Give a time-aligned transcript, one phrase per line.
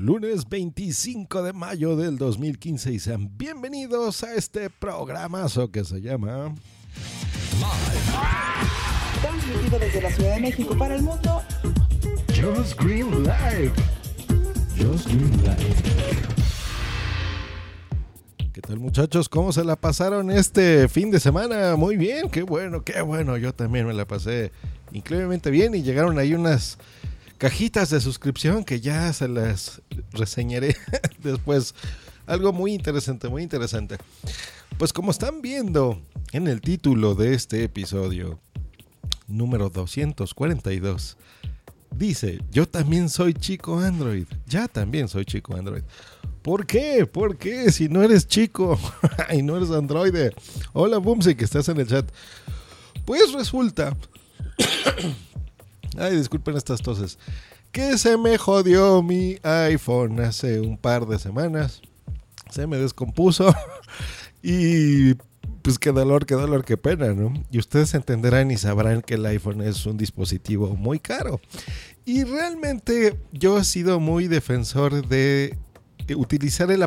[0.00, 6.54] Lunes 25 de mayo del 2015 y sean bienvenidos a este programazo que se llama
[9.20, 11.42] Transmitido desde la Ciudad de México para el mundo.
[12.28, 13.72] Just Green Live.
[14.78, 15.76] Just Green Live.
[18.54, 19.28] ¿Qué tal muchachos?
[19.28, 21.76] ¿Cómo se la pasaron este fin de semana?
[21.76, 23.36] Muy bien, qué bueno, qué bueno.
[23.36, 24.50] Yo también me la pasé
[24.92, 26.78] increíblemente bien y llegaron ahí unas
[27.40, 29.80] cajitas de suscripción que ya se las
[30.12, 30.76] reseñaré
[31.22, 31.74] después.
[32.26, 33.96] Algo muy interesante, muy interesante.
[34.76, 38.38] Pues como están viendo en el título de este episodio,
[39.26, 41.16] número 242,
[41.96, 44.26] dice, yo también soy chico Android.
[44.46, 45.82] Ya también soy chico Android.
[46.42, 47.06] ¿Por qué?
[47.06, 47.72] ¿Por qué?
[47.72, 48.78] Si no eres chico
[49.32, 50.34] y no eres androide.
[50.74, 52.06] Hola Bumsy, que estás en el chat.
[53.06, 53.96] Pues resulta
[55.98, 57.18] Ay, disculpen estas toses.
[57.72, 61.82] Que se me jodió mi iPhone hace un par de semanas.
[62.50, 63.54] Se me descompuso.
[64.42, 65.14] y
[65.62, 67.32] pues qué dolor, qué dolor, qué pena, ¿no?
[67.50, 71.40] Y ustedes entenderán y sabrán que el iPhone es un dispositivo muy caro.
[72.04, 75.58] Y realmente yo he sido muy defensor de
[76.16, 76.82] utilizar el,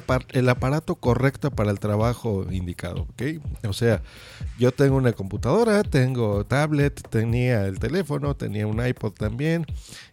[0.49, 3.23] aparato correcto para el trabajo indicado, ¿ok?
[3.67, 4.01] O sea,
[4.59, 9.65] yo tengo una computadora, tengo tablet, tenía el teléfono, tenía un iPod también,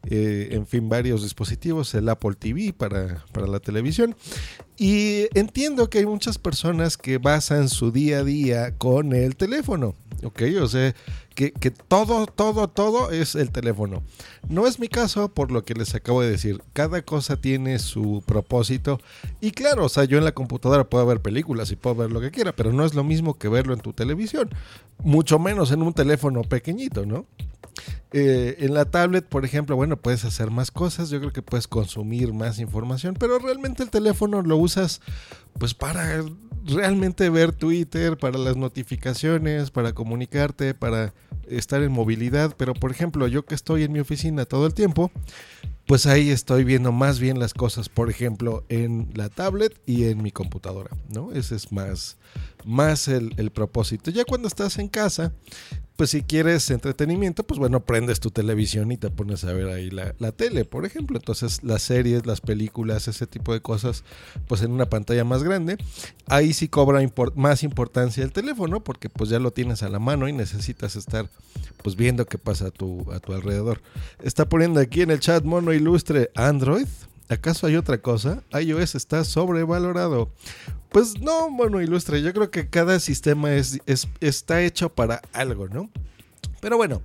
[0.08, 4.16] eh, en fin, varios dispositivos, el Apple TV para, para la televisión.
[4.76, 9.94] Y entiendo que hay muchas personas que basan su día a día con el teléfono,
[10.22, 10.42] ¿ok?
[10.62, 10.94] O sea,
[11.48, 14.02] que, todo, todo, todo es el teléfono.
[14.48, 16.62] No es mi caso por lo que les acabo de decir.
[16.74, 19.00] Cada cosa tiene su propósito.
[19.40, 22.20] Y claro, o sea, yo en la computadora puedo ver películas y puedo ver lo
[22.20, 24.50] que quiera, pero no es lo mismo que verlo en tu televisión.
[25.02, 27.24] Mucho menos en un teléfono pequeñito, ¿no?
[28.12, 31.68] Eh, en la tablet, por ejemplo, bueno, puedes hacer más cosas, yo creo que puedes
[31.68, 35.00] consumir más información, pero realmente el teléfono lo usas
[35.58, 36.24] pues para
[36.64, 41.14] realmente ver Twitter, para las notificaciones, para comunicarte, para
[41.48, 45.10] estar en movilidad, pero por ejemplo, yo que estoy en mi oficina todo el tiempo,
[45.86, 50.22] pues ahí estoy viendo más bien las cosas, por ejemplo, en la tablet y en
[50.22, 51.32] mi computadora, ¿no?
[51.32, 52.16] Ese es más,
[52.64, 54.10] más el, el propósito.
[54.12, 55.32] Ya cuando estás en casa,
[56.00, 59.90] pues si quieres entretenimiento, pues bueno, prendes tu televisión y te pones a ver ahí
[59.90, 61.18] la, tele, por ejemplo.
[61.18, 64.02] Entonces las series, las películas, ese tipo de cosas,
[64.48, 65.76] pues en una pantalla más grande.
[66.26, 70.26] Ahí sí cobra más importancia el teléfono porque pues ya lo tienes a la mano
[70.26, 71.28] y necesitas estar
[71.82, 73.82] pues viendo qué pasa a tu, a tu alrededor.
[74.22, 76.88] Está poniendo aquí en el chat mono ilustre Android.
[77.30, 78.42] ¿Acaso hay otra cosa?
[78.52, 80.32] iOS está sobrevalorado.
[80.88, 82.22] Pues no, bueno, ilustre.
[82.22, 83.78] Yo creo que cada sistema es,
[84.20, 85.88] está hecho para algo, ¿no?
[86.60, 87.02] Pero bueno,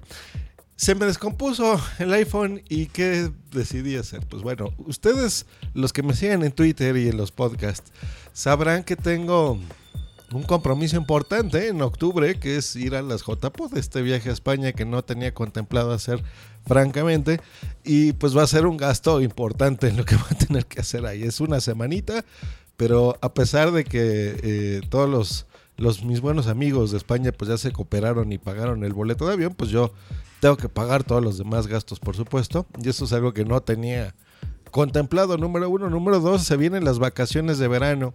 [0.76, 4.22] se me descompuso el iPhone y ¿qué decidí hacer?
[4.28, 7.92] Pues bueno, ustedes, los que me siguen en Twitter y en los podcasts,
[8.34, 9.60] sabrán que tengo
[10.34, 14.74] un compromiso importante en octubre, que es ir a las JPOD, este viaje a España
[14.74, 16.24] que no tenía contemplado hacer
[16.66, 17.40] francamente,
[17.84, 20.82] y pues va a ser un gasto importante en lo que va a tener que
[20.82, 21.24] hacer ahí.
[21.24, 22.26] Es una semanita,
[22.78, 25.46] pero a pesar de que eh, todos los,
[25.78, 29.34] los, mis buenos amigos de España pues ya se cooperaron y pagaron el boleto de
[29.34, 29.94] avión, pues yo
[30.40, 33.62] tengo que pagar todos los demás gastos, por supuesto, y eso es algo que no
[33.62, 34.14] tenía
[34.76, 35.90] contemplado, número uno.
[35.90, 38.14] Número dos, se vienen las vacaciones de verano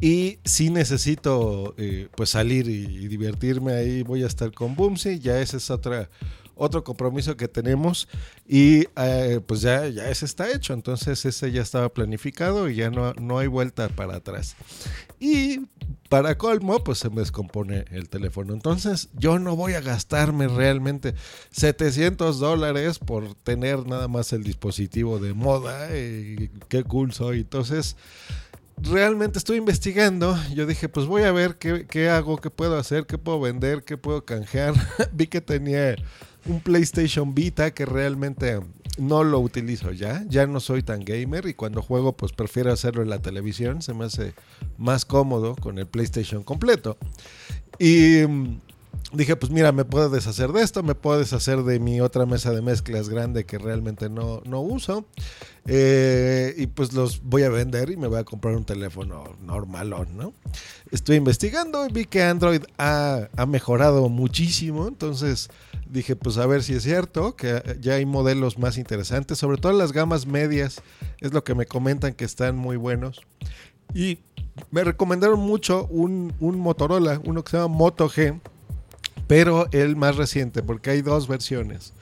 [0.00, 5.40] y si necesito eh, pues salir y, divertirme ahí, voy a estar con Boomsy, ya
[5.40, 6.08] esa es otra
[6.58, 8.08] otro compromiso que tenemos
[8.46, 12.90] y eh, pues ya, ya ese está hecho, entonces ese ya estaba planificado y ya
[12.90, 14.56] no, no hay vuelta para atrás.
[15.20, 15.60] Y
[16.08, 18.52] para colmo, pues se me descompone el teléfono.
[18.52, 21.14] Entonces yo no voy a gastarme realmente
[21.50, 25.96] 700 dólares por tener nada más el dispositivo de moda.
[25.96, 27.40] Y qué cool soy.
[27.40, 27.96] Entonces
[28.82, 30.38] realmente estoy investigando.
[30.54, 33.84] Yo dije, pues voy a ver qué, qué hago, qué puedo hacer, qué puedo vender,
[33.84, 34.74] qué puedo canjear.
[35.12, 35.96] Vi que tenía
[36.46, 38.60] un PlayStation Vita que realmente
[38.98, 40.24] no lo utilizo ya.
[40.28, 43.82] Ya no soy tan gamer y cuando juego pues prefiero hacerlo en la televisión.
[43.82, 44.34] Se me hace
[44.76, 46.96] más cómodo con el PlayStation completo.
[47.78, 48.22] Y
[49.12, 52.52] dije, pues mira, me puedo deshacer de esto, me puedo deshacer de mi otra mesa
[52.52, 55.06] de mezclas grande que realmente no, no uso.
[55.66, 60.16] Eh, y pues los voy a vender y me voy a comprar un teléfono normalón,
[60.16, 60.32] ¿no?
[60.90, 65.50] Estoy investigando y vi que Android ha, ha mejorado muchísimo, entonces
[65.90, 69.72] dije, pues a ver si es cierto, que ya hay modelos más interesantes, sobre todo
[69.72, 70.82] las gamas medias,
[71.20, 73.20] es lo que me comentan que están muy buenos.
[73.94, 74.18] Y
[74.70, 78.38] me recomendaron mucho un, un Motorola, uno que se llama Moto G,
[79.28, 81.92] pero el más reciente, porque hay dos versiones.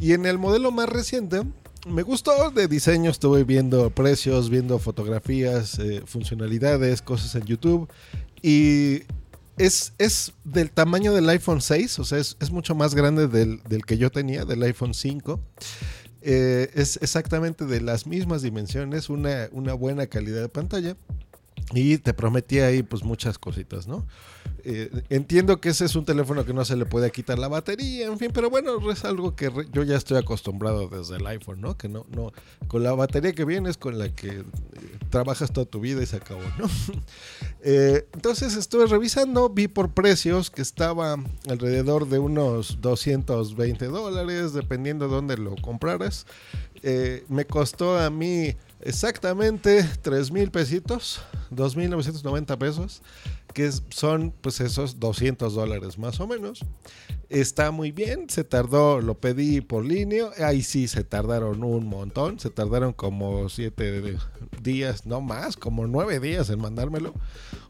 [0.00, 1.42] Y en el modelo más reciente,
[1.86, 7.88] me gustó de diseño, estuve viendo precios, viendo fotografías, eh, funcionalidades, cosas en YouTube.
[8.40, 9.02] Y
[9.58, 13.62] es, es, del tamaño del iPhone 6, o sea, es, es mucho más grande del,
[13.64, 15.38] del, que yo tenía, del iPhone 5.
[16.22, 20.96] Eh, es exactamente de las mismas dimensiones, una, una buena calidad de pantalla.
[21.74, 24.06] Y te prometí ahí pues muchas cositas, ¿no?
[24.64, 28.06] Eh, entiendo que ese es un teléfono que no se le puede quitar la batería,
[28.06, 31.76] en fin, pero bueno, es algo que yo ya estoy acostumbrado desde el iPhone, ¿no?
[31.76, 32.32] Que no, no,
[32.68, 34.44] con la batería que viene es con la que eh,
[35.10, 36.66] trabajas toda tu vida y se acabó, ¿no?
[37.62, 41.16] eh, entonces estuve revisando, vi por precios que estaba
[41.48, 46.26] alrededor de unos 220 dólares, dependiendo de dónde lo compraras.
[47.28, 53.02] Me costó a mí exactamente 3 mil pesitos, 2.990 pesos,
[53.52, 56.64] que son pues esos 200 dólares más o menos.
[57.28, 62.38] Está muy bien, se tardó, lo pedí por línea, ahí sí se tardaron un montón,
[62.38, 64.16] se tardaron como 7
[64.62, 67.14] días, no más, como 9 días en mandármelo.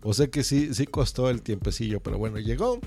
[0.03, 2.81] O sea que sí, sí costó el tiempecillo, pero bueno, llegó.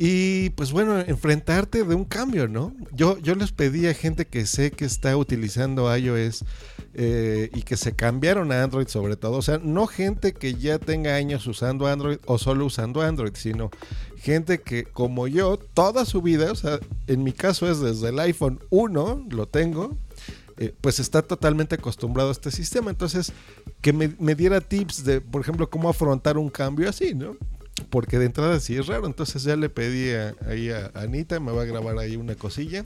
[0.00, 2.72] Y pues bueno, enfrentarte de un cambio, ¿no?
[2.92, 6.44] Yo, yo les pedí a gente que sé que está utilizando iOS
[6.94, 9.38] eh, y que se cambiaron a Android sobre todo.
[9.38, 13.72] O sea, no gente que ya tenga años usando Android o solo usando Android, sino
[14.16, 16.78] gente que como yo, toda su vida, o sea,
[17.08, 19.96] en mi caso es desde el iPhone 1, lo tengo,
[20.58, 22.90] eh, pues está totalmente acostumbrado a este sistema.
[22.90, 23.32] Entonces,
[23.80, 27.36] que me, me, diera tips de, por ejemplo, cómo afrontar un cambio así, ¿no?
[27.80, 29.06] Porque de entrada sí es raro.
[29.06, 32.84] Entonces ya le pedí a, ahí a Anita, me va a grabar ahí una cosilla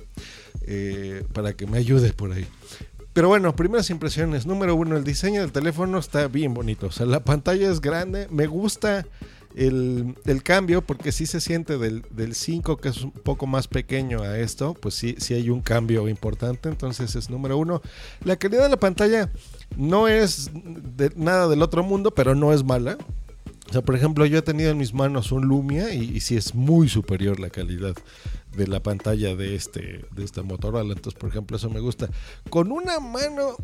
[0.66, 2.46] eh, para que me ayude por ahí.
[3.12, 4.46] Pero bueno, primeras impresiones.
[4.46, 6.86] Número uno, el diseño del teléfono está bien bonito.
[6.86, 8.26] O sea, la pantalla es grande.
[8.30, 9.06] Me gusta
[9.54, 13.68] el, el cambio porque sí se siente del, del, 5 que es un poco más
[13.68, 14.74] pequeño a esto.
[14.74, 16.70] Pues sí, sí hay un cambio importante.
[16.70, 17.82] Entonces es número uno.
[18.24, 19.30] La calidad de la pantalla
[19.76, 20.50] no es
[21.14, 22.96] nada del otro mundo, pero no es mala.
[23.72, 26.54] O sea, por ejemplo, yo he tenido en mis manos un Lumia y, sí es
[26.54, 27.94] muy superior la calidad
[28.54, 30.92] de la pantalla de este, de este Motorola.
[30.92, 32.10] Entonces, por ejemplo, eso me gusta.
[32.50, 33.56] Con una mano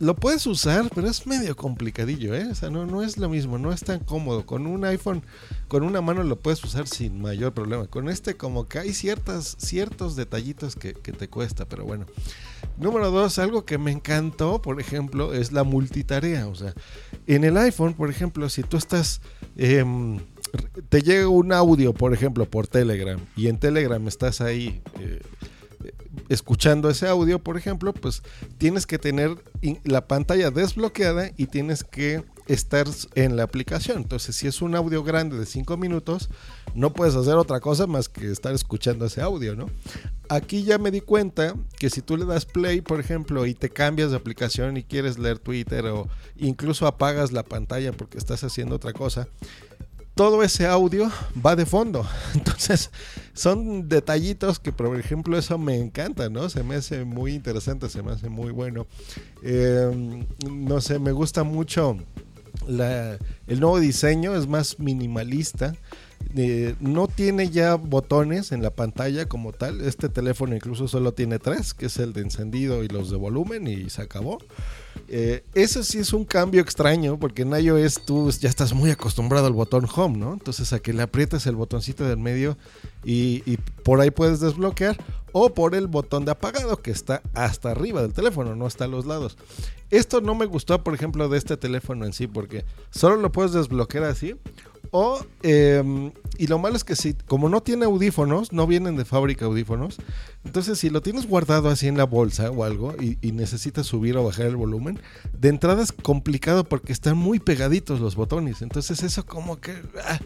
[0.00, 2.46] lo puedes usar, pero es medio complicadillo, ¿eh?
[2.50, 4.44] O sea, no, no es lo mismo, no es tan cómodo.
[4.44, 5.22] Con un iPhone,
[5.66, 7.86] con una mano lo puedes usar sin mayor problema.
[7.86, 12.04] Con este, como que hay ciertas, ciertos detallitos que, que te cuesta, pero bueno.
[12.76, 16.48] Número dos, algo que me encantó, por ejemplo, es la multitarea.
[16.48, 16.74] O sea,
[17.26, 19.20] en el iPhone, por ejemplo, si tú estás...
[19.56, 19.84] Eh,
[20.88, 25.20] te llega un audio, por ejemplo, por Telegram, y en Telegram estás ahí eh,
[26.28, 28.22] escuchando ese audio, por ejemplo, pues
[28.58, 29.36] tienes que tener
[29.84, 33.98] la pantalla desbloqueada y tienes que estar en la aplicación.
[33.98, 36.28] Entonces, si es un audio grande de 5 minutos,
[36.74, 39.70] no puedes hacer otra cosa más que estar escuchando ese audio, ¿no?
[40.28, 43.70] Aquí ya me di cuenta que si tú le das play, por ejemplo, y te
[43.70, 48.76] cambias de aplicación y quieres leer Twitter o incluso apagas la pantalla porque estás haciendo
[48.76, 49.28] otra cosa,
[50.14, 51.10] todo ese audio
[51.44, 52.06] va de fondo.
[52.34, 52.90] Entonces,
[53.32, 56.48] son detallitos que, por ejemplo, eso me encanta, ¿no?
[56.48, 58.86] Se me hace muy interesante, se me hace muy bueno.
[59.42, 61.98] Eh, no sé, me gusta mucho
[62.68, 65.74] la, el nuevo diseño, es más minimalista.
[66.36, 69.80] Eh, no tiene ya botones en la pantalla como tal.
[69.80, 73.68] Este teléfono incluso solo tiene tres, que es el de encendido y los de volumen
[73.68, 74.38] y se acabó.
[75.08, 79.46] Eh, eso sí es un cambio extraño porque en iOS tú ya estás muy acostumbrado
[79.46, 80.32] al botón home, ¿no?
[80.32, 82.56] Entonces a que le aprietas el botoncito del medio
[83.04, 84.96] y, y, por ahí puedes desbloquear
[85.32, 88.88] o por el botón de apagado que está hasta arriba del teléfono, no está a
[88.88, 89.36] los lados.
[89.90, 93.52] Esto no me gustó, por ejemplo, de este teléfono en sí porque solo lo puedes
[93.52, 94.34] desbloquear así
[94.90, 99.04] o, eh, y lo malo es que si, como no tiene audífonos, no vienen de
[99.04, 99.98] fábrica audífonos,
[100.44, 104.24] entonces si lo tienes guardado así en la bolsa o algo y, necesitas subir o
[104.24, 105.00] bajar el volumen,
[105.32, 108.62] de entrada es complicado porque están muy pegaditos los botones.
[108.62, 109.72] Entonces eso como que,
[110.04, 110.20] ah,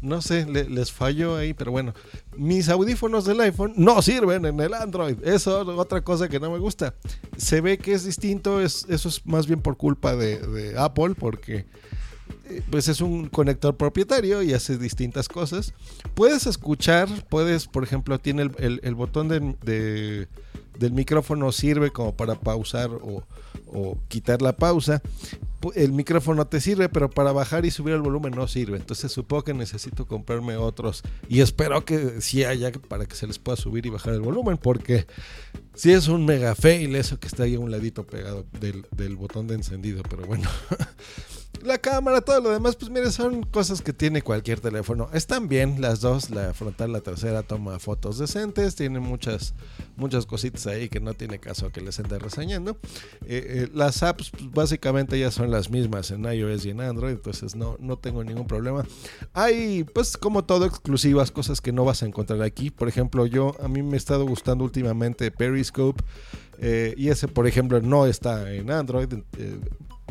[0.00, 1.92] no sé, le, les falló ahí, pero bueno,
[2.36, 5.16] mis audífonos del iPhone no sirven en el Android.
[5.24, 6.94] Eso es otra cosa que no me gusta.
[7.36, 11.66] Se ve que es distinto, es, eso es más bien por culpa de, Apple porque
[12.70, 15.72] pues es un conector propietario y hace distintas cosas.
[16.14, 20.28] Puedes escuchar, puedes, por ejemplo, tiene el, botón de- de-
[20.78, 23.22] del micrófono sirve como para pausar o,
[24.08, 25.02] quitar la pausa.
[25.74, 28.76] El micrófono te sirve, pero para bajar y subir el volumen no sirve.
[28.76, 33.38] Entonces supongo que necesito comprarme otros y espero que sí haya para que se les
[33.38, 35.06] pueda subir y bajar el volumen porque
[35.74, 39.46] si es un mega fail eso que está ahí a un ladito pegado del botón
[39.46, 40.48] de encendido, pero bueno.
[41.64, 45.08] La cámara, todo lo demás, pues mire, son cosas que tiene cualquier teléfono.
[45.14, 49.54] Están bien las dos, la frontal, la tercera toma fotos decentes, tiene muchas,
[49.96, 52.72] muchas cositas ahí que no tiene caso que les ande reseñando.
[53.24, 57.14] Eh, eh, las apps pues, básicamente ya son las mismas en iOS y en Android,
[57.14, 58.84] entonces no, no tengo ningún problema.
[59.32, 62.68] Hay, pues como todo, exclusivas, cosas que no vas a encontrar aquí.
[62.70, 66.04] Por ejemplo, yo, a mí me ha estado gustando últimamente Periscope.
[66.58, 69.08] eh, y ese, por ejemplo, no está en Android.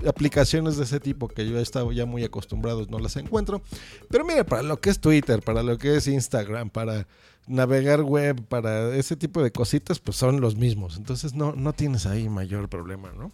[0.08, 3.62] Aplicaciones de ese tipo que yo he estado ya muy acostumbrado no las encuentro.
[4.10, 7.08] Pero mira, para lo que es Twitter, para lo que es Instagram, para
[7.48, 10.98] navegar web, para ese tipo de cositas, pues son los mismos.
[10.98, 13.32] Entonces no, no tienes ahí mayor problema, ¿no?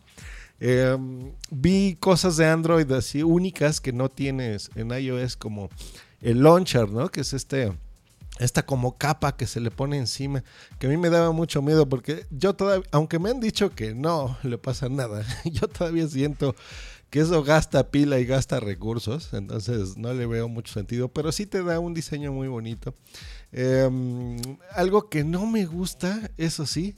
[0.62, 0.98] Eh,
[1.52, 5.70] vi cosas de Android así únicas que no tienes en iOS como
[6.22, 7.10] el launcher, ¿no?
[7.10, 7.72] Que es este
[8.40, 10.44] esta como capa que se le pone encima,
[10.80, 13.94] que a mí me daba mucho miedo porque yo todavía, aunque me han dicho que
[13.94, 16.56] no le pasa nada, yo todavía siento
[17.10, 21.46] que eso gasta pila y gasta recursos, entonces no le veo mucho sentido, pero sí
[21.46, 22.94] te da un diseño muy bonito.
[23.52, 23.90] Eh,
[24.74, 26.96] algo que no me gusta, eso sí,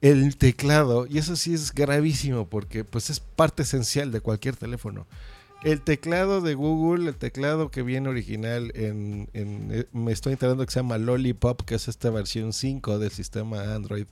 [0.00, 5.06] el teclado, y eso sí es gravísimo porque pues es parte esencial de cualquier teléfono.
[5.62, 10.72] El teclado de Google, el teclado que viene original en, eh, me estoy enterando que
[10.72, 14.06] se llama Lollipop, que es esta versión 5 del sistema Android.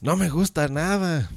[0.00, 1.30] No me gusta nada.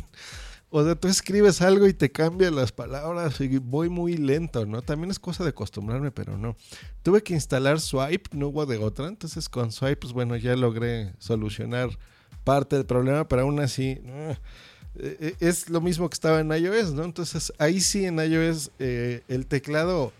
[0.70, 4.80] o sea, tú escribes algo y te cambia las palabras y voy muy lento, ¿no?
[4.80, 6.56] También es cosa de acostumbrarme, pero no.
[7.02, 9.08] Tuve que instalar Swipe, no hubo de otra.
[9.08, 11.90] Entonces con Swipe, pues bueno, ya logré solucionar
[12.44, 14.00] parte del problema, pero aún así...
[14.02, 14.38] eh,
[14.96, 17.04] eh, es lo mismo que estaba en iOS, ¿no?
[17.04, 20.12] Entonces ahí sí en iOS eh, el teclado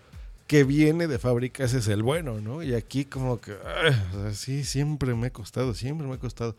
[0.47, 2.61] que viene de fábrica es el bueno, ¿no?
[2.63, 6.19] Y aquí como que, ah, o sea, sí, siempre me ha costado, siempre me ha
[6.19, 6.55] costado.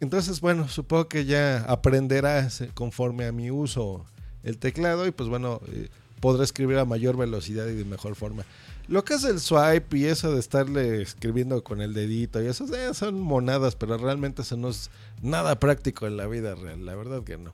[0.00, 4.04] Entonces, bueno, supongo que ya aprenderá se- conforme a mi uso
[4.42, 5.88] el teclado y pues bueno, eh,
[6.20, 8.44] podré escribir a mayor velocidad y de mejor forma.
[8.88, 12.64] Lo que es el swipe y eso de estarle escribiendo con el dedito y eso
[12.74, 14.90] eh, son monadas, pero realmente eso no es
[15.22, 16.86] nada práctico en la vida real.
[16.86, 17.52] La verdad que no.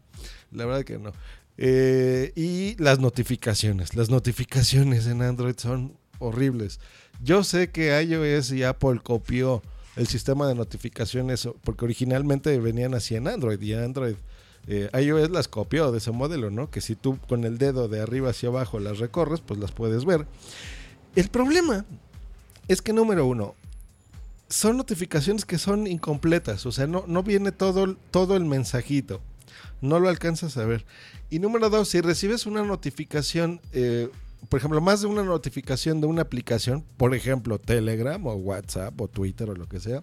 [0.50, 1.12] La verdad que no.
[1.56, 3.96] Eh, y las notificaciones.
[3.96, 6.80] Las notificaciones en Android son horribles.
[7.22, 9.62] Yo sé que iOS y Apple copió
[9.96, 14.16] el sistema de notificaciones porque originalmente venían así en Android y Android
[14.66, 16.70] eh, iOS las copió de ese modelo, ¿no?
[16.70, 20.04] Que si tú con el dedo de arriba hacia abajo las recorres, pues las puedes
[20.04, 20.26] ver.
[21.16, 21.84] El problema
[22.68, 23.54] es que número uno,
[24.48, 29.20] son notificaciones que son incompletas, o sea, no, no viene todo, todo el mensajito,
[29.80, 30.84] no lo alcanzas a ver.
[31.30, 34.10] Y número dos, si recibes una notificación, eh,
[34.48, 39.08] por ejemplo, más de una notificación de una aplicación, por ejemplo, Telegram o WhatsApp o
[39.08, 40.02] Twitter o lo que sea,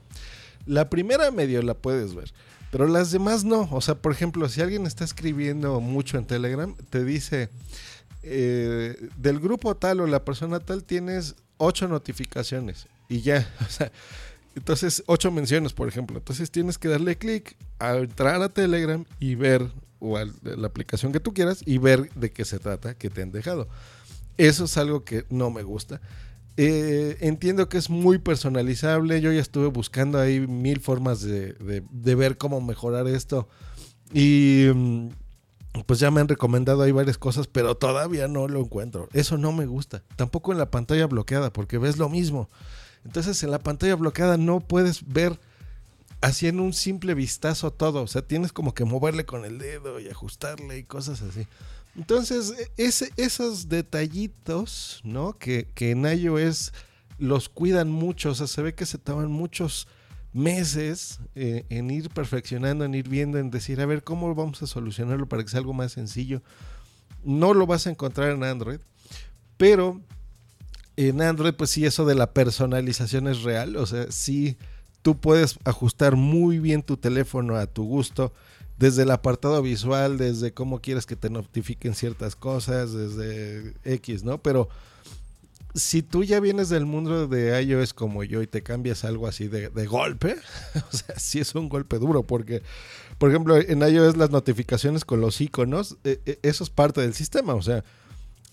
[0.65, 2.33] la primera medio la puedes ver,
[2.71, 3.67] pero las demás no.
[3.71, 7.49] O sea, por ejemplo, si alguien está escribiendo mucho en Telegram, te dice,
[8.23, 13.91] eh, del grupo tal o la persona tal tienes ocho notificaciones y ya, o sea,
[14.55, 16.17] entonces ocho menciones, por ejemplo.
[16.17, 21.19] Entonces tienes que darle clic entrar a Telegram y ver o a la aplicación que
[21.19, 23.67] tú quieras y ver de qué se trata que te han dejado.
[24.37, 25.99] Eso es algo que no me gusta.
[26.61, 29.21] Eh, entiendo que es muy personalizable.
[29.21, 33.47] Yo ya estuve buscando ahí mil formas de, de- de ver cómo mejorar esto.
[34.13, 35.07] Y mm,
[35.85, 39.07] pues ya me han recomendado ahí varias cosas, pero todavía no lo encuentro.
[39.13, 40.03] Eso no me gusta.
[40.17, 42.49] Tampoco en la pantalla bloqueada, porque ves lo mismo.
[43.05, 45.39] Entonces en la pantalla bloqueada no puedes ver
[46.19, 48.01] así en un simple vistazo todo.
[48.03, 51.47] O sea, tienes como que moverle con el dedo y ajustarle y cosas así.
[51.95, 55.33] Entonces, ese, esos detallitos, ¿no?
[55.33, 56.71] Que, que en iOS
[57.17, 58.31] los cuidan mucho.
[58.31, 59.87] O sea, se ve que se toman muchos
[60.33, 64.67] meses eh, en ir perfeccionando, en ir viendo, en decir, a ver, ¿cómo vamos a
[64.67, 66.41] solucionarlo para que sea algo más sencillo?
[67.23, 68.79] No lo vas a encontrar en Android,
[69.57, 69.99] pero
[70.95, 73.75] en Android, pues sí, eso de la personalización es real.
[73.77, 74.57] O sea, sí,
[75.01, 78.33] tú puedes ajustar muy bien tu teléfono a tu gusto,
[78.79, 84.37] desde el apartado visual, desde cómo quieres que te notifiquen ciertas cosas, desde X, ¿no?
[84.37, 84.69] Pero
[85.75, 89.49] si tú ya vienes del mundo de iOS como yo y te cambias algo así
[89.49, 90.37] de, golpe,
[90.91, 92.63] o sea, sí es un golpe duro, porque,
[93.17, 97.13] por ejemplo, en iOS las notificaciones con los iconos, eh, eh, eso es parte del
[97.13, 97.83] sistema, o sea,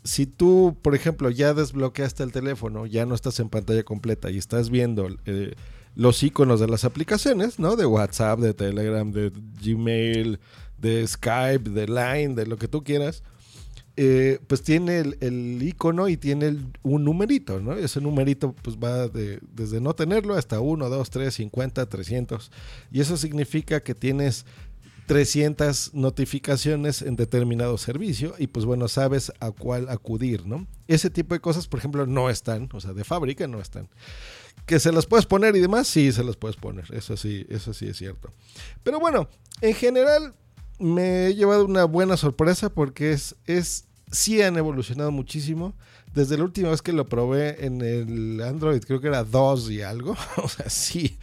[0.02, 4.38] si tú, por ejemplo, ya desbloqueaste el teléfono, ya no estás en pantalla completa y
[4.38, 5.54] estás viendo eh,
[5.96, 7.74] los iconos de las aplicaciones, ¿no?
[7.74, 10.38] De WhatsApp, de Telegram, de Gmail,
[10.78, 13.22] de Skype, de Line, de lo que tú quieras,
[13.96, 17.72] eh, pues tiene el, icono y tiene un numerito, ¿no?
[17.72, 22.52] Ese numerito pues va de, desde no tenerlo hasta 1, 2, 3, 50, 300.
[22.92, 24.44] Y eso significa que tienes
[25.06, 30.66] 300 notificaciones en determinado servicio y pues bueno, sabes a cuál acudir, ¿no?
[30.88, 33.88] Ese tipo de cosas, por ejemplo, no están, o sea, de fábrica no están.
[34.64, 37.72] Que se las puedes poner y demás, sí, se las puedes poner, eso sí, eso
[37.72, 38.30] sí es cierto.
[38.82, 39.28] Pero bueno,
[39.60, 40.34] en general
[40.78, 45.74] me he llevado una buena sorpresa porque es, es sí han evolucionado muchísimo.
[46.14, 49.82] Desde la última vez que lo probé en el Android, creo que era 2 y
[49.82, 50.16] algo.
[50.42, 51.18] o sea, sí,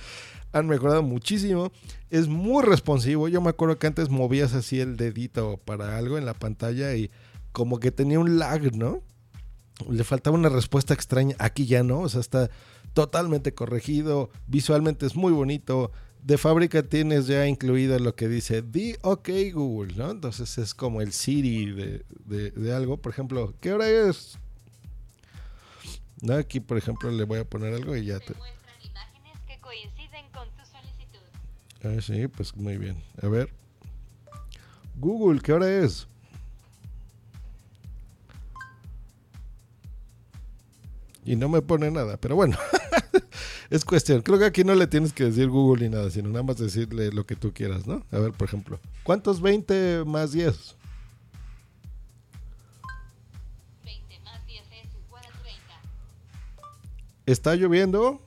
[0.52, 1.72] han mejorado muchísimo.
[2.10, 3.28] Es muy responsivo.
[3.28, 7.10] Yo me acuerdo que antes movías así el dedito para algo en la pantalla y
[7.52, 9.02] como que tenía un lag, ¿no?
[9.90, 11.36] Le faltaba una respuesta extraña.
[11.40, 12.52] Aquí ya no, o sea, está
[12.94, 14.30] totalmente corregido.
[14.48, 15.92] Visualmente es muy bonito
[16.24, 20.12] de fábrica tienes ya incluido lo que dice the OK Google, ¿no?
[20.12, 22.98] Entonces es como el Siri de, algo.
[22.98, 24.38] Por ejemplo, ¿qué hora es?
[26.22, 26.36] ¿No?
[26.36, 28.34] Aquí, por ejemplo, le voy a poner algo y ya te...
[28.34, 31.20] imágenes que coinciden con tu solicitud.
[31.84, 33.04] Ah, sí, pues muy bien.
[33.22, 33.50] A ver.
[34.96, 36.08] Google, ¿qué hora es?
[41.26, 42.58] Y no me pone nada, pero bueno.
[43.70, 44.22] es cuestión.
[44.22, 47.12] Creo que aquí no le tienes que decir Google ni nada, sino nada más decirle
[47.12, 48.06] lo que tú quieras, ¿no?
[48.12, 50.76] A ver, por ejemplo, ¿cuántos 20 más 10?
[53.86, 55.62] 20 más 10 es igual a 30.
[57.26, 58.22] ¿Está lloviendo?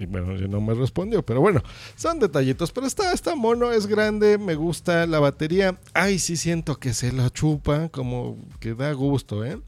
[0.00, 1.62] Y bueno, yo no me respondió, pero bueno,
[1.94, 2.72] son detallitos.
[2.72, 5.78] Pero está, está mono, es grande, me gusta la batería.
[5.92, 9.60] Ay, sí siento que se la chupa, como que da gusto, ¿eh?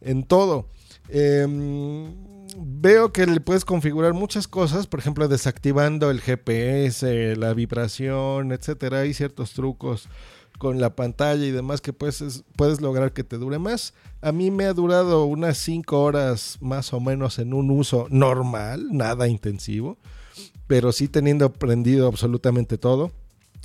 [0.00, 0.68] En todo.
[1.08, 2.12] Em,
[2.56, 9.00] veo que le puedes configurar muchas cosas, por ejemplo, desactivando el GPS, la vibración, etcétera.
[9.00, 10.08] Hay ciertos trucos
[10.58, 13.94] con la pantalla y demás que puedes, puedes lograr que te dure más.
[14.20, 18.88] A mí me ha durado unas 5 horas más o menos en un uso normal,
[18.92, 19.98] nada intensivo,
[20.66, 23.12] pero sí teniendo aprendido absolutamente todo.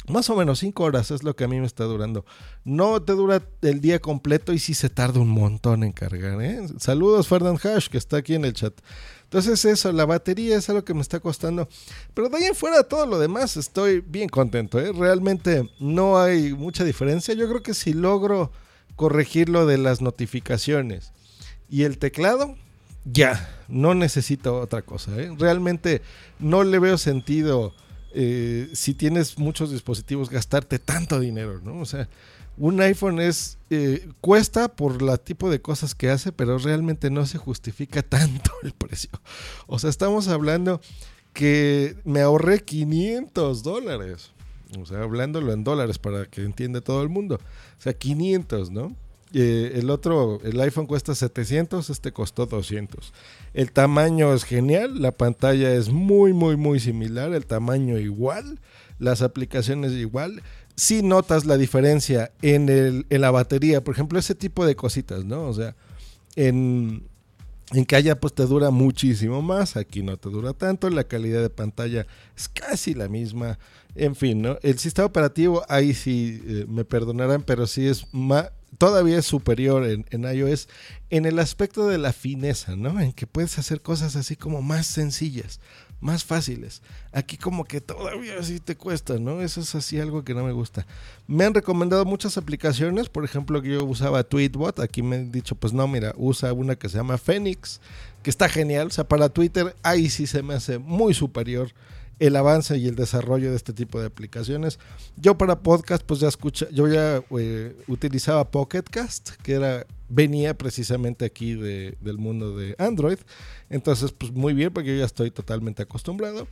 [0.09, 2.25] Más o menos 5 horas es lo que a mí me está durando.
[2.63, 6.41] No te dura el día completo y sí se tarda un montón en cargar.
[6.41, 6.61] ¿eh?
[6.79, 8.73] Saludos, Ferdinand Hash, que está aquí en el chat.
[9.23, 11.69] Entonces eso, la batería es algo que me está costando.
[12.15, 14.79] Pero de ahí en fuera todo lo demás estoy bien contento.
[14.79, 14.91] ¿eh?
[14.91, 17.35] Realmente no hay mucha diferencia.
[17.35, 18.51] Yo creo que si logro
[18.95, 21.13] corregir lo de las notificaciones
[21.69, 22.55] y el teclado,
[23.05, 25.15] ya, no necesito otra cosa.
[25.19, 25.31] ¿eh?
[25.37, 26.01] Realmente
[26.39, 27.73] no le veo sentido
[28.13, 31.79] eh, si tienes muchos dispositivos, gastarte tanto dinero, ¿no?
[31.79, 32.09] O sea,
[32.57, 37.25] un iPhone es eh, cuesta por el tipo de cosas que hace, pero realmente no
[37.25, 39.11] se justifica tanto el precio.
[39.67, 40.81] O sea, estamos hablando
[41.33, 44.31] que me ahorré 500 dólares.
[44.79, 47.35] O sea, hablándolo en dólares para que entienda todo el mundo.
[47.35, 48.95] O sea, 500, ¿no?
[49.33, 53.13] Eh, el otro, el iPhone cuesta 700, este costó 200.
[53.53, 58.59] El tamaño es genial, la pantalla es muy, muy, muy similar, el tamaño igual,
[58.97, 60.41] las aplicaciones igual.
[60.75, 65.25] Si notas la diferencia en, el, en la batería, por ejemplo, ese tipo de cositas,
[65.25, 65.43] ¿no?
[65.43, 65.75] O sea,
[66.35, 67.03] en,
[67.71, 71.41] en que haya pues te dura muchísimo más, aquí no te dura tanto, la calidad
[71.41, 73.59] de pantalla es casi la misma,
[73.93, 74.57] en fin, ¿no?
[74.63, 79.85] El sistema operativo, ahí sí eh, me perdonarán, pero sí es más, todavía es superior
[79.85, 80.67] en, iOS
[81.09, 82.99] en el aspecto de la fineza, ¿no?
[82.99, 85.59] En que puedes hacer cosas así como más sencillas,
[86.01, 86.81] más fáciles.
[87.11, 89.41] Aquí como que todavía sí te cuesta, ¿no?
[89.41, 90.85] Eso es así algo que no me gusta.
[91.27, 95.55] Me han recomendado muchas aplicaciones, por ejemplo, que yo usaba Tweetbot, aquí me han dicho,
[95.55, 97.81] pues no, mira, usa una que se llama Phoenix,
[98.23, 101.71] que está genial, o sea, para Twitter ahí sí se me hace muy superior
[102.19, 104.79] el avance y el desarrollo de este tipo de aplicaciones.
[105.15, 111.23] Yo para podcast, pues ya escucha, yo ya eh, utilizaba Pocketcast, que era venía precisamente
[111.23, 113.19] aquí de, del mundo de Android.
[113.69, 116.47] Entonces, pues muy bien, porque yo ya estoy totalmente acostumbrado.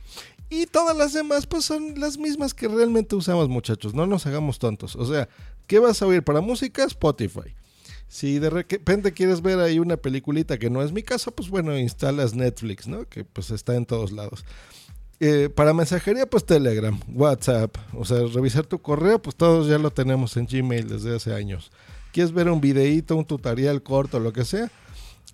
[0.48, 3.94] Y todas las demás, pues son las mismas que realmente usamos, muchachos.
[3.94, 4.96] No nos hagamos tontos.
[4.96, 5.28] O sea,
[5.66, 6.84] ¿qué vas a oír para música?
[6.84, 7.54] Spotify.
[8.08, 11.76] Si de repente quieres ver ahí una peliculita que no es mi caso, pues bueno,
[11.76, 13.06] instalas Netflix, ¿no?
[13.06, 14.46] Que pues está en todos lados.
[15.20, 19.90] Eh, para mensajería, pues Telegram, WhatsApp, o sea, revisar tu correo, pues todos ya lo
[19.90, 21.72] tenemos en Gmail desde hace años.
[22.12, 24.70] ¿Quieres ver un videíto, un tutorial corto, lo que sea?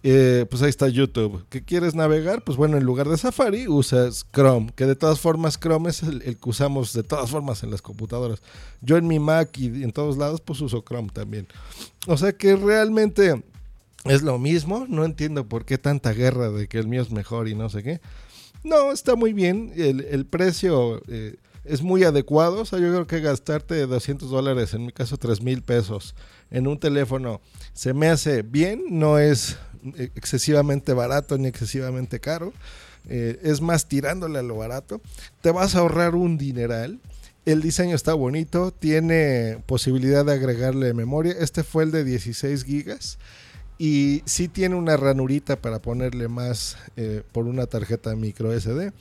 [0.06, 1.46] eh, pues ahí está YouTube.
[1.48, 2.44] ¿Qué quieres navegar?
[2.44, 6.20] Pues bueno, en lugar de Safari usas Chrome, que de todas formas Chrome es el,
[6.22, 8.42] el que usamos de todas formas en las computadoras.
[8.82, 11.48] Yo en mi Mac y en todos lados pues uso Chrome también.
[12.06, 13.42] O sea que realmente
[14.04, 14.84] es lo mismo.
[14.90, 17.82] No entiendo por qué tanta guerra de que el mío es mejor y no sé
[17.82, 18.02] qué.
[18.64, 19.72] No, está muy bien.
[19.76, 22.62] El, el precio eh, es muy adecuado.
[22.62, 26.14] O sea, yo creo que gastarte 200 dólares, en mi caso 3 mil pesos,
[26.50, 27.40] en un teléfono
[27.74, 28.84] se me hace bien.
[28.88, 29.58] No es
[29.96, 32.52] eh, excesivamente barato ni excesivamente caro.
[33.06, 35.02] Eh, es más tirándole a lo barato.
[35.42, 37.00] Te vas a ahorrar un dineral.
[37.44, 41.34] El diseño está bonito, tiene posibilidad de agregarle memoria.
[41.38, 43.18] Este fue el de 16 gigas
[43.78, 48.92] y sí tiene una ranurita para ponerle más eh, por una tarjeta micro SD.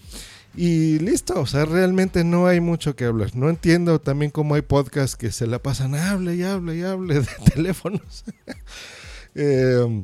[0.56, 3.36] Y listo, o sea, realmente no hay mucho que hablar.
[3.36, 7.22] No entiendo también cómo hay podcasts que se la pasan, hable y hable y hable
[7.22, 8.24] de teléfonos.
[9.36, 10.04] eh,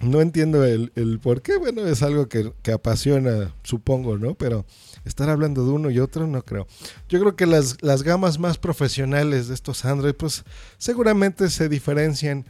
[0.00, 1.56] no entiendo el, el, por qué.
[1.56, 4.34] Bueno, es algo que, que, apasiona, supongo, ¿no?
[4.34, 4.66] Pero
[5.06, 6.66] estar hablando de uno y otro, no creo.
[7.08, 10.44] Yo creo que las, las gamas más profesionales de estos Android, pues
[10.76, 12.44] seguramente se diferencian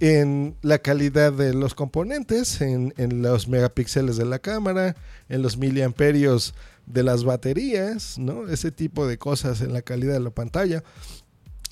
[0.00, 4.96] en la calidad de los componentes, en, en los megapíxeles de la cámara,
[5.28, 6.54] en los miliamperios
[6.86, 8.48] de las baterías, ¿no?
[8.48, 10.82] Ese tipo de cosas en la calidad de la pantalla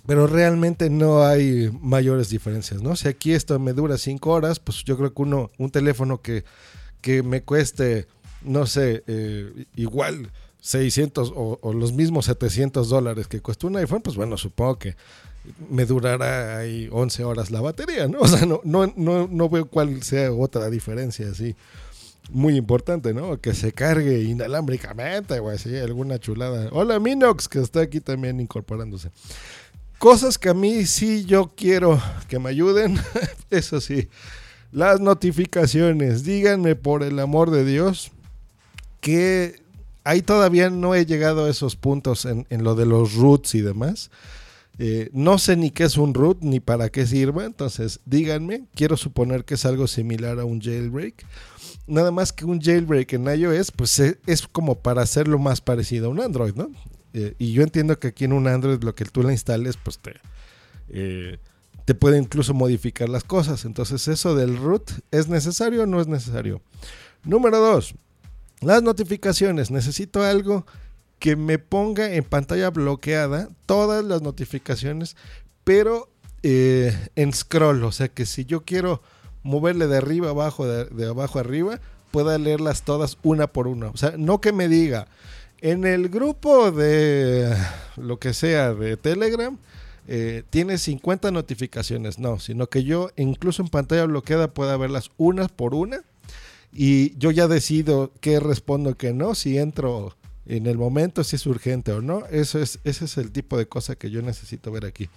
[0.06, 2.94] pero realmente no hay mayores diferencias, ¿no?
[2.94, 6.44] Si aquí esto me dura 5 horas, pues yo creo que uno, un teléfono que,
[7.00, 8.06] que me cueste,
[8.42, 14.02] no sé, eh, igual 600 o, o, los mismos 700 dólares que cuesta un iPhone,
[14.02, 14.96] pues bueno, supongo que
[15.70, 18.18] me durará ahí 11 horas la batería, ¿no?
[18.24, 18.86] O sea, no, no,
[19.28, 21.54] no, veo cuál sea otra diferencia así.
[22.30, 23.38] Muy importante, ¿no?
[23.38, 26.70] Que se cargue inalámbricamente o así, alguna chulada.
[26.72, 29.10] Hola Minox, que está aquí también incorporándose.
[29.98, 32.98] Cosas que a mí sí yo quiero que me ayuden.
[33.50, 34.08] Eso sí.
[34.72, 36.24] Las notificaciones.
[36.24, 38.10] Díganme por el amor de Dios
[39.00, 39.62] que
[40.02, 43.60] ahí todavía no he llegado a esos puntos en, en lo de los roots y
[43.60, 44.10] demás.
[44.78, 48.96] Eh, no sé ni qué es un root ni para qué sirve, entonces díganme, quiero
[48.96, 51.24] suponer que es algo similar a un jailbreak.
[51.86, 56.06] Nada más que un jailbreak en iOS, pues es, es como para hacerlo más parecido
[56.06, 56.70] a un Android, ¿no?
[57.12, 59.98] Eh, y yo entiendo que aquí en un Android lo que tú le instales, pues
[59.98, 60.14] te,
[60.88, 61.38] eh,
[61.84, 63.64] te puede incluso modificar las cosas.
[63.64, 66.60] Entonces, eso del root, ¿es necesario o no es necesario?
[67.22, 67.94] Número dos,
[68.60, 69.70] las notificaciones.
[69.70, 70.66] Necesito algo
[71.18, 75.16] que me ponga en pantalla bloqueada todas las notificaciones,
[75.64, 76.10] pero
[76.42, 77.84] eh, en scroll.
[77.84, 79.00] O sea que si yo quiero
[79.42, 83.88] moverle de arriba abajo, de, abajo arriba, pueda leerlas todas una por una.
[83.88, 85.08] O sea, no que me diga
[85.60, 87.56] en el grupo de
[87.96, 89.56] lo que sea de Telegram,
[90.06, 92.18] eh, tiene 50 notificaciones.
[92.18, 96.02] No, sino que yo incluso en pantalla bloqueada pueda verlas unas por una.
[96.72, 100.14] Y yo ya decido qué respondo, qué no, si entro
[100.46, 102.26] en el momento, si es urgente o no.
[102.26, 105.08] Eso es, ese es el tipo de cosa que yo necesito ver aquí.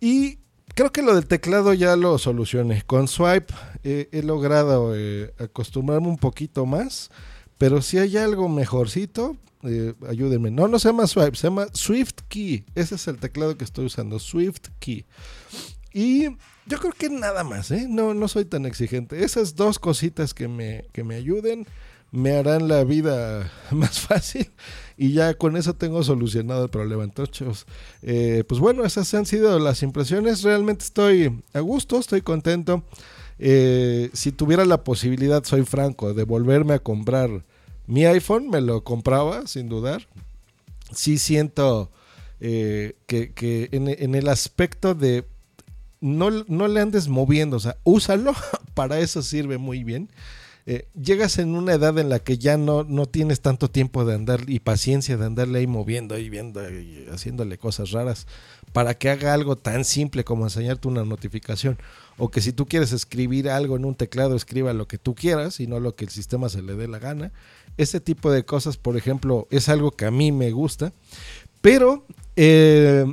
[0.00, 0.38] Y
[0.74, 2.82] creo que lo del teclado ya lo solucioné.
[2.82, 7.10] Con Swipe eh, he logrado eh, acostumbrarme un poquito más.
[7.58, 10.50] Pero si hay algo mejorcito, eh, ayúdenme.
[10.50, 12.64] No, no se llama Swipe, se llama Swift Key.
[12.74, 15.04] Ese es el teclado que estoy usando, Swift Key.
[15.92, 16.28] Y
[16.66, 17.86] yo creo que nada más, ¿eh?
[17.88, 19.24] No, no soy tan exigente.
[19.24, 21.66] Esas dos cositas que me, que me ayuden
[22.10, 24.50] me harán la vida más fácil
[24.96, 27.04] y ya con eso tengo solucionado el problema.
[27.04, 27.66] Entonces,
[28.02, 30.42] eh, pues bueno, esas han sido las impresiones.
[30.42, 32.82] Realmente estoy a gusto, estoy contento.
[33.38, 37.44] Eh, si tuviera la posibilidad, soy franco, de volverme a comprar
[37.86, 40.08] mi iPhone, me lo compraba, sin dudar.
[40.92, 41.92] Sí siento
[42.40, 45.24] eh, que, que en, en, el aspecto de
[46.00, 48.34] no, no, le andes moviendo, o sea, úsalo,
[48.74, 50.10] para eso sirve muy bien.
[50.70, 54.14] Eh, llegas en una edad en la que ya no, no tienes tanto tiempo de
[54.14, 58.26] andar y paciencia de andarle ahí moviendo y viendo y haciéndole cosas raras
[58.74, 61.78] para que haga algo tan simple como enseñarte una notificación
[62.18, 65.58] o que si tú quieres escribir algo en un teclado escriba lo que tú quieras
[65.58, 67.32] y no lo que el sistema se le dé la gana.
[67.78, 70.92] Ese tipo de cosas, por ejemplo, es algo que a mí me gusta,
[71.62, 72.04] pero
[72.36, 73.06] eh,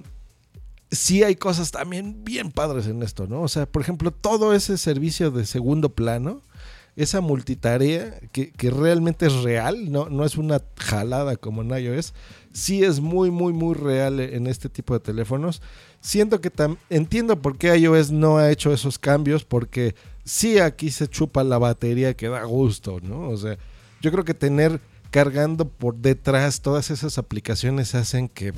[0.91, 3.43] sí hay cosas también bien padres en esto, ¿no?
[3.43, 6.41] O sea, por ejemplo, todo ese servicio de segundo plano,
[6.95, 12.13] esa multitarea que, que, realmente es real, no, no es una jalada como en iOS,
[12.53, 15.61] sí es muy, muy, muy real en este tipo de teléfonos.
[15.99, 16.51] Siento que
[16.89, 21.57] entiendo por qué iOS no ha hecho esos cambios, porque sí aquí se chupa la
[21.57, 23.29] batería que da gusto, ¿no?
[23.29, 23.57] O sea,
[24.01, 24.79] yo creo que tener
[25.11, 28.53] cargando por detrás todas esas aplicaciones hacen que,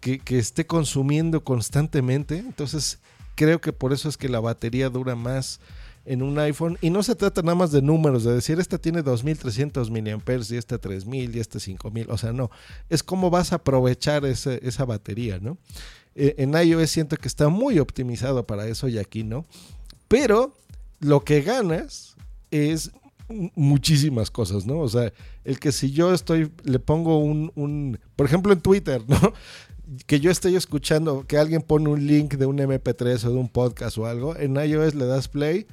[0.00, 2.38] que esté consumiendo constantemente.
[2.38, 2.98] Entonces,
[3.34, 5.60] creo que por eso es que la batería dura más
[6.04, 6.78] en un iPhone.
[6.80, 10.56] Y no se trata nada más de números, de decir, esta tiene 2300 miliamperes y
[10.56, 12.10] esta 3000 y esta 5000.
[12.10, 12.50] O sea, no.
[12.88, 15.58] Es cómo vas a aprovechar esa batería, ¿no?
[16.14, 19.44] Eh, en iOS siento que está muy optimizado para eso y aquí no.
[20.08, 20.56] Pero
[20.98, 22.16] lo que ganas
[22.50, 22.90] es
[23.54, 24.80] muchísimas cosas, ¿no?
[24.80, 25.12] O sea,
[25.44, 29.18] el que si yo estoy, le pongo un, un, por ejemplo en Twitter, ¿no?
[30.06, 33.48] Que yo estoy escuchando, que alguien pone un link de un MP3 o de un
[33.48, 35.66] podcast o algo, en iOS le das play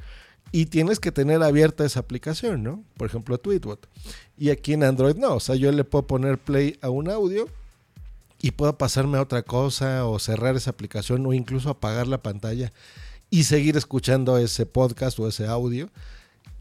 [0.51, 2.83] y tienes que tener abierta esa aplicación, ¿no?
[2.97, 3.87] Por ejemplo, Tweetbot.
[4.37, 7.47] Y aquí en Android no, o sea, yo le puedo poner play a un audio
[8.41, 12.71] y puedo pasarme a otra cosa o cerrar esa aplicación o incluso apagar la pantalla
[13.29, 15.89] y seguir escuchando ese podcast o ese audio.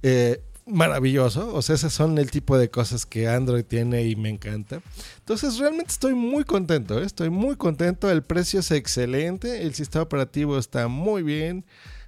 [0.03, 1.55] Eh, maravilloso.
[1.55, 4.81] O sea, esas son el tipo de cosas que Android tiene y me encanta.
[5.19, 7.01] Entonces, realmente estoy muy contento.
[7.01, 7.05] ¿eh?
[7.05, 8.11] Estoy muy contento.
[8.11, 9.63] El precio es excelente.
[9.63, 11.65] El sistema operativo está muy bien.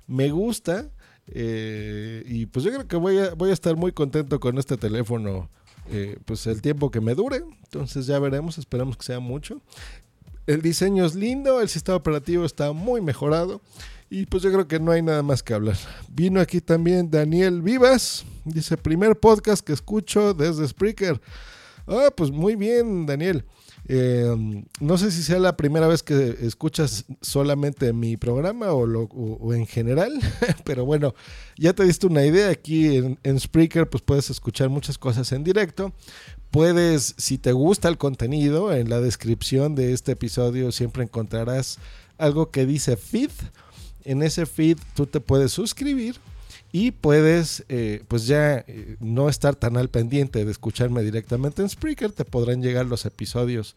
[0.06, 0.90] Me gusta.
[1.28, 4.76] Eh, y pues yo creo que voy a, voy a estar muy contento con este
[4.76, 5.48] teléfono.
[5.90, 7.42] Eh, pues el tiempo que me dure.
[7.64, 8.58] Entonces ya veremos.
[8.58, 9.62] Esperamos que sea mucho.
[10.48, 11.60] El diseño es lindo.
[11.60, 13.60] El sistema operativo está muy mejorado.
[14.08, 15.76] Y pues yo creo que no hay nada más que hablar.
[16.08, 18.24] Vino aquí también Daniel Vivas.
[18.46, 21.20] Dice, primer podcast que escucho desde Spreaker.
[21.86, 23.44] Ah, pues muy bien, Daniel.
[23.90, 29.66] Eh, no sé si sea la primera vez que escuchas solamente mi programa o, en
[29.66, 30.12] general,
[30.64, 31.14] pero bueno,
[31.56, 32.48] ya te diste una idea.
[32.48, 35.92] Aquí en, en, Spreaker pues puedes escuchar muchas cosas en directo.
[36.50, 41.78] Puedes, si te gusta el contenido, en la descripción de este episodio siempre encontrarás
[42.16, 43.30] algo que dice feed.
[44.04, 46.16] En ese feed tú te puedes suscribir
[46.70, 51.68] y puedes eh, pues ya eh, no estar tan al pendiente de escucharme directamente en
[51.68, 53.74] Spreaker, te podrán llegar los episodios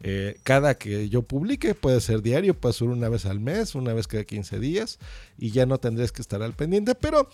[0.00, 3.92] eh, cada que yo publique, puede ser diario, puede ser una vez al mes, una
[3.92, 4.98] vez cada 15 días
[5.38, 7.28] y ya no tendrás que estar al pendiente, pero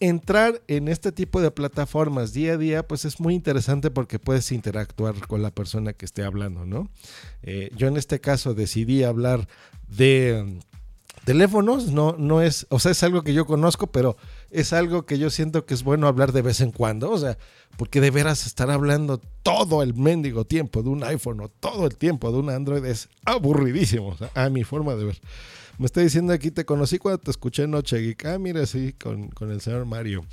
[0.00, 4.50] entrar en este tipo de plataformas día a día pues es muy interesante porque puedes
[4.52, 6.90] interactuar con la persona que esté hablando, ¿no?
[7.76, 9.46] yo en este caso decidí hablar
[9.88, 10.58] de
[11.24, 14.16] teléfonos no, no es, o sea, es algo que yo conozco, pero
[14.50, 17.38] es algo que yo siento que es bueno hablar de vez en cuando, o sea,
[17.76, 21.96] porque de veras estar hablando todo el mendigo tiempo de un iPhone o todo el
[21.96, 25.20] tiempo de un Android es aburridísimo, a mi forma de ver.
[25.76, 28.26] Me está diciendo aquí, te conocí cuando te escuché Noche Geek.
[28.26, 30.24] Ah, mira, sí, con, con el señor Mario.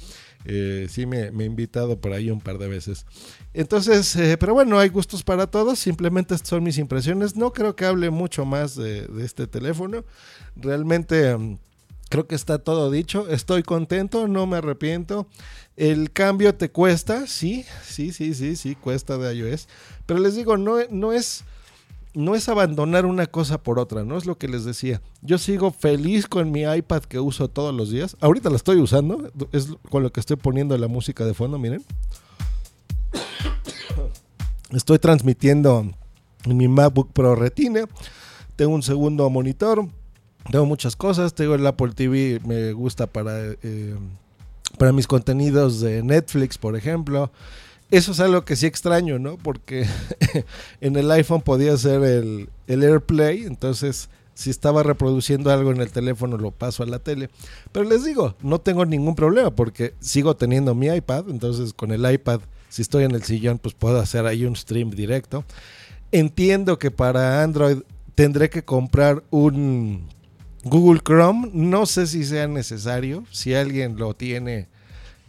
[0.46, 3.06] Eh, sí, me, me, he invitado por ahí un par de veces.
[3.54, 5.80] Entonces, eh, pero bueno, hay gustos para todos.
[5.80, 7.36] Simplemente son mis impresiones.
[7.36, 10.04] No creo que hable mucho más de, este teléfono.
[10.56, 11.58] Realmente um,
[12.10, 13.30] creo que está todo dicho.
[13.30, 15.28] Estoy contento, no me arrepiento.
[15.78, 19.68] El cambio te cuesta, sí, sí, sí, sí, sí, cuesta de iOS.
[20.06, 21.44] Pero les digo, no, no es
[22.14, 24.18] no es abandonar una cosa por otra, ¿no?
[24.18, 25.02] Es lo que les decía.
[25.22, 28.18] Yo sigo feliz con mi iPad que uso todos los días.
[28.20, 31.84] Ahorita la estoy usando, es con lo que estoy poniendo la música de fondo, miren.
[34.72, 35.86] Estoy transmitiendo
[36.46, 37.86] en mi MacBook Pro Retina.
[38.56, 39.86] Tengo un segundo monitor.
[40.50, 41.34] Tengo muchas cosas.
[41.34, 43.96] Tengo el Apple TV, me gusta para, eh,
[44.78, 47.32] para mis contenidos de Netflix, por ejemplo.
[47.92, 49.38] Eso es algo que sí extraño, ¿no?
[49.38, 49.86] Porque
[50.82, 55.92] en el iPhone podía hacer el, el AirPlay, entonces si estaba reproduciendo algo en el
[55.92, 57.30] teléfono lo paso a la tele.
[57.72, 62.10] Pero les digo, no tengo ningún problema porque sigo teniendo mi iPad, entonces con el
[62.10, 65.44] iPad, si estoy en el sillón, pues puedo hacer ahí un stream directo.
[66.12, 67.80] Entiendo que para Android
[68.16, 70.08] tendré que comprar un
[70.64, 74.71] Google Chrome, no sé si sea necesario, si alguien lo tiene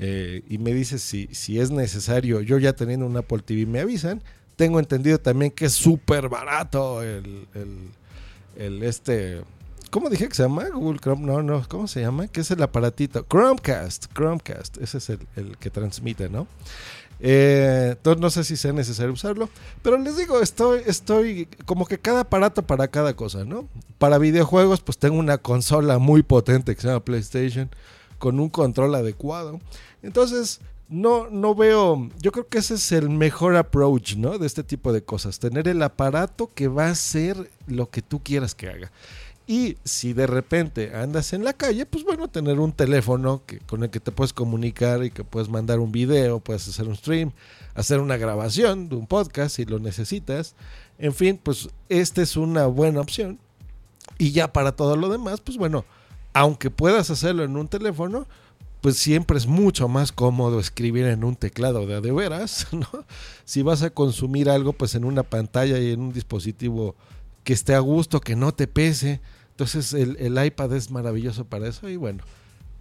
[0.04, 3.78] eh, y me dice si, si es necesario, yo ya teniendo un Apple TV me
[3.78, 4.20] avisan.
[4.56, 7.46] Tengo entendido también que es súper barato el,
[8.56, 9.42] el, este...
[9.90, 10.68] ¿Cómo dije que se llama?
[10.70, 12.26] Google Chrome, no, no, ¿cómo se llama?
[12.26, 13.24] ¿Qué es el aparatito?
[13.30, 16.48] Chromecast, Chromecast, ese es el, el que transmite, ¿no?
[17.20, 19.48] Eh, entonces no sé si sea necesario usarlo,
[19.82, 23.68] pero les digo, estoy, estoy como que cada aparato para cada cosa, ¿no?
[23.98, 27.70] Para videojuegos, pues tengo una consola muy potente que se llama PlayStation,
[28.22, 29.58] con un control adecuado.
[30.00, 34.38] Entonces, no, no veo, yo creo que ese es el mejor approach, ¿no?
[34.38, 38.22] De este tipo de cosas, tener el aparato que va a hacer lo que tú
[38.22, 38.92] quieras que haga.
[39.48, 43.82] Y si de repente andas en la calle, pues bueno, tener un teléfono que, con
[43.82, 47.32] el que te puedes comunicar y que puedes mandar un video, puedes hacer un stream,
[47.74, 50.54] hacer una grabación de un podcast si lo necesitas.
[50.96, 53.40] En fin, pues esta es una buena opción.
[54.16, 55.84] Y ya para todo lo demás, pues bueno,
[56.32, 58.26] aunque puedas hacerlo en un teléfono,
[58.80, 62.88] pues siempre es mucho más cómodo escribir en un teclado de de veras, ¿no?
[63.44, 66.96] Si vas a consumir algo, pues en una pantalla y en un dispositivo
[67.44, 69.20] que esté a gusto, que no te pese.
[69.50, 72.24] Entonces el, el iPad es maravilloso para eso y bueno,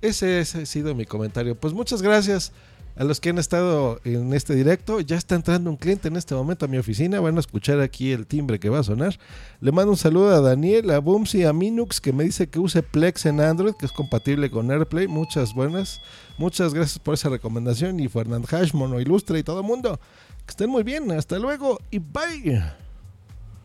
[0.02, 1.56] Ese, ese ha sido mi comentario.
[1.56, 2.52] Pues muchas gracias
[2.96, 5.00] a los que han estado en este directo.
[5.00, 7.20] Ya está entrando un cliente en este momento a mi oficina.
[7.20, 9.18] Van a escuchar aquí el timbre que va a sonar.
[9.60, 12.84] Le mando un saludo a Daniel, a Bumsy, a Minux, que me dice que use
[12.84, 15.08] Plex en Android, que es compatible con AirPlay.
[15.08, 16.02] Muchas buenas.
[16.38, 18.00] Muchas gracias por esa recomendación.
[18.00, 20.00] Y Fernand Hash, Mono Ilustre y todo el mundo.
[20.46, 21.12] Que estén muy bien.
[21.12, 22.62] Hasta luego y bye.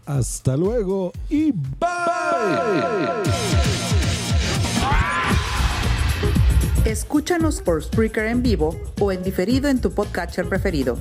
[0.07, 1.87] Hasta luego y bye.
[6.87, 10.97] Escúchanos por Spreaker en vivo o en diferido en tu podcatcher preferido.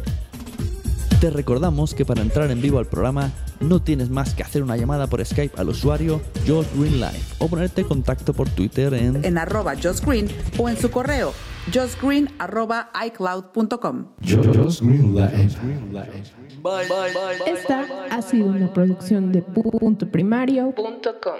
[1.22, 4.78] Te recordamos que para entrar en vivo al programa no tienes más que hacer una
[4.78, 9.24] llamada por Skype al usuario Josh Green Live o ponerte en contacto por Twitter en,
[9.24, 11.34] En arroba Josh Green o en su correo
[11.72, 14.08] joshgreen arroba icloud.com.
[17.46, 21.40] Esta ha sido una producción de punto primario.com.